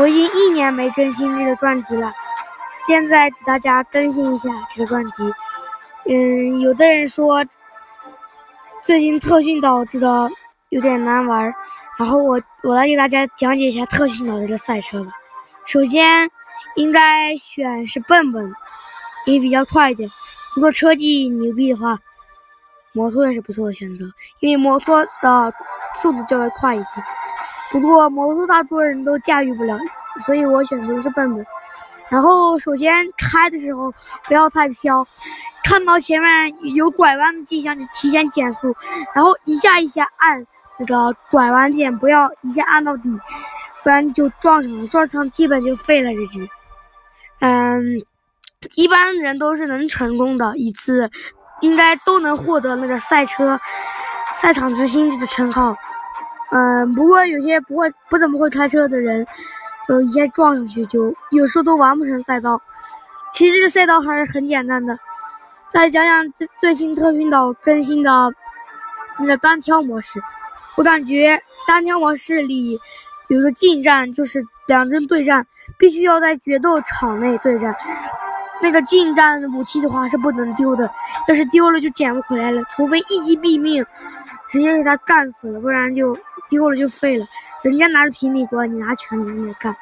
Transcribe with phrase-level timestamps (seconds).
[0.00, 2.10] 我已经一年没更新这个专辑了，
[2.86, 5.22] 现在给大家更新一下这个专辑。
[6.06, 7.44] 嗯，有的人说
[8.82, 10.30] 最近特训岛这个
[10.70, 11.52] 有点难玩，
[11.98, 15.12] 然后我我来给大家讲解一下特训岛这个赛车吧。
[15.66, 16.30] 首先
[16.76, 18.50] 应该选是笨笨，
[19.26, 20.08] 也比较快一点。
[20.56, 21.98] 如果车技牛逼的话，
[22.94, 24.06] 摩托也是不错的选择，
[24.40, 25.52] 因为摩托的
[25.96, 27.02] 速度较为快一些。
[27.70, 29.78] 不过摩托大多人都驾驭不了，
[30.26, 31.46] 所以我选择的是笨笨。
[32.08, 35.06] 然后首先开的时候不要太飘，
[35.62, 38.74] 看到前面有拐弯的迹象就提前减速，
[39.14, 40.44] 然后一下一下按
[40.78, 43.08] 那个拐弯键，不要一下按到底，
[43.84, 46.48] 不然就撞上了，撞上基本就废了这只。
[47.38, 48.02] 嗯，
[48.74, 51.08] 一般人都是能成功的一次，
[51.60, 53.60] 应该都能获得那个赛车
[54.34, 55.76] 赛场之星这个称号。
[56.52, 59.24] 嗯，不过有些不会、不怎么会开车的人，
[59.86, 62.60] 就一下撞上去，就有时候都完不成赛道。
[63.32, 64.98] 其实这个赛道还是很简单的。
[65.68, 68.10] 再讲讲最最新特训岛更新的
[69.20, 70.20] 那个单挑模式，
[70.76, 72.76] 我感觉单挑模式里
[73.28, 75.46] 有个近战，就是两人对战，
[75.78, 77.72] 必须要在决斗场内对战。
[78.60, 80.90] 那个近战武器的话是不能丢的，
[81.28, 83.86] 要是丢了就捡不回来了，除非一击毙命，
[84.48, 86.18] 直接给他干死了，不然就。
[86.50, 87.24] 丢了就废了，
[87.62, 89.74] 人家拿着平底锅，你拿拳头来干。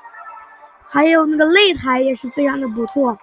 [0.90, 3.18] 还有那个擂台也是非常的不错，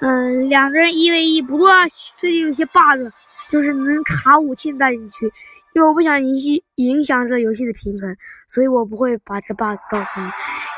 [0.00, 1.40] 嗯，两个人一 v 一。
[1.40, 1.70] 不过
[2.16, 3.12] 最近有些 bug，
[3.50, 5.26] 就是能卡武器带进去，
[5.74, 8.16] 因为我不想影响影响这游戏的平衡，
[8.48, 10.28] 所以我不会把这 bug 告诉你。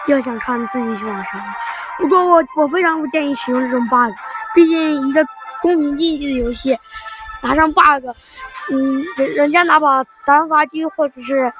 [0.08, 1.40] 要想看自己去网上。
[1.98, 4.12] 不过我我非常不建议使用这种 bug，
[4.54, 5.24] 毕竟一个
[5.62, 6.78] 公平竞技的游戏，
[7.42, 8.04] 拿上 bug，
[8.70, 11.50] 嗯，人人家拿把单发狙或者是。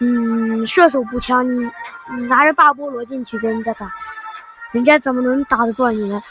[0.00, 1.70] 嗯，射手步枪，你
[2.16, 3.92] 你拿着大菠萝进去跟人家打，
[4.70, 6.22] 人家怎么能打得过你呢？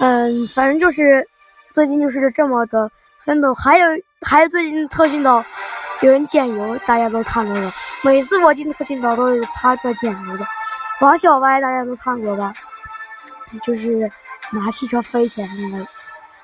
[0.00, 1.26] 嗯，反正就是
[1.74, 2.88] 最近就是这么的
[3.24, 3.52] 奋斗。
[3.52, 3.86] 还有
[4.22, 5.44] 还有最近特训岛
[6.00, 7.72] 有人捡油，大家都看到了。
[8.04, 10.46] 每次我进特训岛都有他在捡油的。
[11.00, 12.52] 王小歪大家都看过吧？
[13.64, 14.08] 就是
[14.52, 15.86] 拿汽车飞起来那个，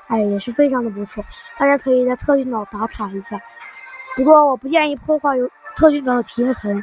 [0.09, 1.25] 哎，也是非常的不错。
[1.57, 3.41] 大家可以在特训岛打卡一下。
[4.17, 5.49] 不过我不建议破坏油。
[5.77, 6.83] 特训岛的平衡，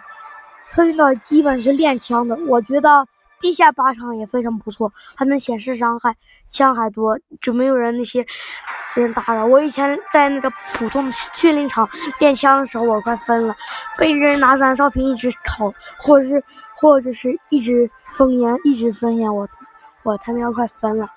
[0.71, 2.35] 特训岛基本是练枪的。
[2.47, 3.07] 我觉得
[3.39, 6.15] 地下靶场也非常不错，还能显示伤害，
[6.49, 8.25] 枪还多，就没有人那些
[8.93, 9.45] 人打扰。
[9.45, 13.55] 我以前在那个普通训练场练枪的时候，我快疯了，
[13.97, 16.43] 被人拿燃烧瓶一直烤，或者是
[16.75, 19.47] 或者是一直封烟，一直封烟，我
[20.03, 21.09] 我他喵快疯了。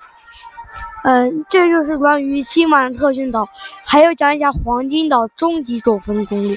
[1.02, 3.46] 嗯，这就是关于新版特训岛，
[3.84, 6.56] 还要讲一下黄金岛终极走分攻略。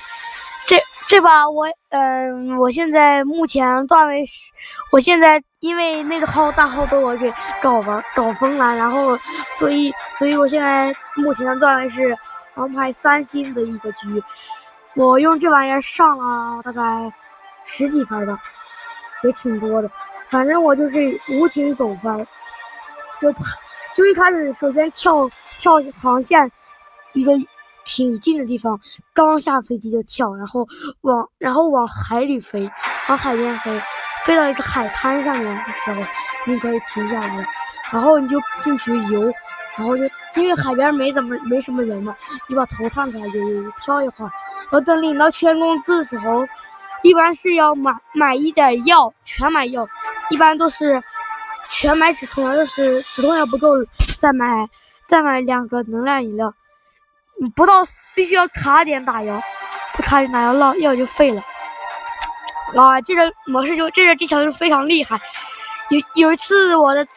[1.08, 4.44] 这把我，嗯，我现在目前段位是，
[4.92, 9.18] 我现在因为那个号大号被我给搞完搞疯了，然后，
[9.58, 12.14] 所以，所以我现在目前的段位是
[12.56, 14.22] 王牌三星的一个局，
[14.96, 17.10] 我用这玩意儿上了大概
[17.64, 18.38] 十几分吧，
[19.24, 19.90] 也挺多的，
[20.30, 20.98] 反正我就是
[21.30, 22.28] 无情走分，
[23.22, 23.32] 就
[23.96, 26.52] 就一开始首先跳跳航线
[27.14, 27.32] 一个。
[27.88, 28.78] 挺近的地方，
[29.14, 30.68] 刚下飞机就跳，然后
[31.02, 32.70] 往然后往海里飞，
[33.08, 33.82] 往海边飞，
[34.26, 36.04] 飞到一个海滩上面的时候，
[36.46, 37.48] 你可以停下来，
[37.90, 39.24] 然后你就进去游，
[39.78, 40.04] 然后就
[40.36, 42.14] 因为海边没怎么没什么人嘛，
[42.50, 44.30] 你把头探出来游游游，飘一会儿，
[44.64, 46.46] 然后等领到全工资的时候，
[47.04, 49.88] 一般是要买买一点药，全买药，
[50.30, 51.02] 一般都是
[51.72, 53.70] 全买止痛药，要是止痛药不够，
[54.20, 54.68] 再买
[55.08, 56.54] 再买两个能量饮料。
[57.56, 57.84] 不到
[58.16, 59.42] 必须要卡点打药，
[59.94, 61.42] 不卡点打药，药药就废了。
[62.76, 65.20] 啊，这个模式就这个技巧就非常厉害。
[65.90, 67.08] 有有一次我的，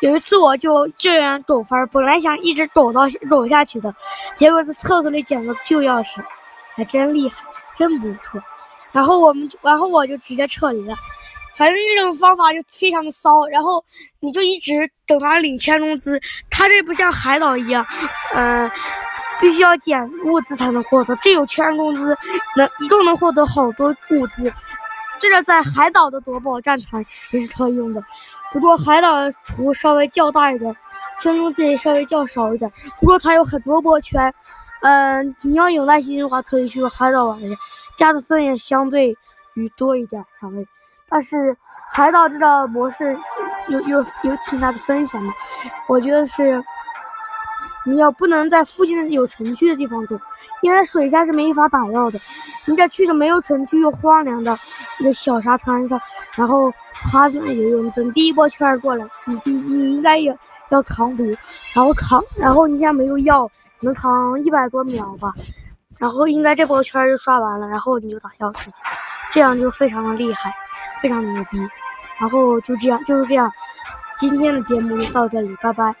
[0.00, 3.94] 有一次我就这样苟分，本来想一直苟到苟下去的，
[4.34, 6.24] 结果在厕所里捡了旧钥匙，
[6.74, 7.42] 还真厉害，
[7.76, 8.40] 真不错。
[8.92, 10.96] 然后我们，然后我就直接撤离了。
[11.54, 13.84] 反正这种方法就非常的骚，然后
[14.20, 16.18] 你就一直等他领全工资。
[16.48, 17.84] 他这不像海岛一样，
[18.32, 18.70] 嗯。
[19.40, 22.16] 必须要捡物资才能获得，这有全工资，
[22.56, 24.52] 能一共能获得好多物资。
[25.20, 27.00] 这个在海岛的夺宝战场
[27.32, 28.02] 也是可以用的，
[28.52, 30.76] 不过海岛图稍微较大一点，
[31.20, 32.70] 全工资也稍微较少一点。
[33.00, 34.32] 不过它有很多波圈，
[34.82, 37.56] 嗯，你要有耐心的话，可以去海岛玩一下，
[37.96, 39.16] 加的分也相对
[39.54, 40.66] 于多一点稍微。
[41.08, 41.56] 但是
[41.90, 43.16] 海岛这个模式
[43.68, 45.32] 有有有挺大的风险的，
[45.88, 46.62] 我觉得是。
[47.88, 50.14] 你要不能在附近的有城区的地方走，
[50.60, 52.18] 因为水下是没法打药的。
[52.66, 54.54] 你得去个没有城区又荒凉的
[54.98, 55.98] 一个小沙滩上，
[56.34, 60.36] 然后趴在那游泳，等第一波圈过来，你你你应该也
[60.68, 61.24] 要扛毒，
[61.74, 63.50] 然后扛，然后你现在没有药，
[63.80, 65.32] 能扛一百多秒吧，
[65.96, 68.74] 然后应该这波圈就刷完了，然后你就打药时间，
[69.32, 70.52] 这样就非常的厉害，
[71.00, 71.58] 非常牛逼。
[72.20, 73.50] 然后就这样，就是这样，
[74.18, 75.94] 今天的节目就到这里，拜拜。